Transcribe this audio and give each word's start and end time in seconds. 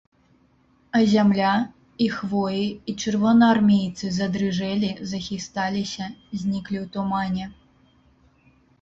А 0.99 1.01
зямля, 1.11 1.51
і 2.05 2.07
хвоі, 2.15 2.65
і 2.93 2.97
чырвонаармейцы 3.05 4.05
задрыжэлі, 4.17 4.91
захісталіся, 5.15 6.05
зніклі 6.39 6.77
ў 6.85 6.95
тумане. 6.99 7.45